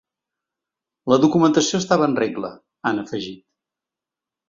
La 1.13 1.19
documentació 1.27 1.83
estava 1.83 2.09
en 2.09 2.19
regla, 2.25 2.53
han 2.93 3.07
afegit. 3.07 3.45